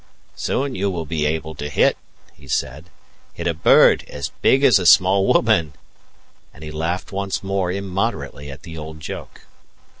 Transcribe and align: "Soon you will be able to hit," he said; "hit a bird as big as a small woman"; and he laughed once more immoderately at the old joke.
"Soon 0.33 0.73
you 0.73 0.89
will 0.89 1.05
be 1.05 1.27
able 1.27 1.53
to 1.53 1.69
hit," 1.69 1.95
he 2.33 2.47
said; 2.47 2.85
"hit 3.35 3.45
a 3.45 3.53
bird 3.53 4.03
as 4.07 4.29
big 4.41 4.63
as 4.63 4.79
a 4.79 4.85
small 4.87 5.27
woman"; 5.27 5.73
and 6.51 6.63
he 6.63 6.71
laughed 6.71 7.11
once 7.11 7.43
more 7.43 7.71
immoderately 7.71 8.49
at 8.49 8.63
the 8.63 8.79
old 8.79 8.99
joke. 8.99 9.41